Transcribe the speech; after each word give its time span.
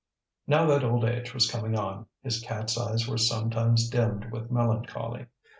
Now 0.47 0.65
that 0.65 0.83
old 0.83 1.05
age 1.05 1.31
was 1.31 1.47
coming 1.51 1.77
on, 1.77 2.07
his 2.23 2.39
cat's 2.41 2.75
eyes 2.75 3.07
were 3.07 3.19
sometimes 3.19 3.87
dimmed 3.87 4.31
with 4.31 4.49
melancholy. 4.49 5.27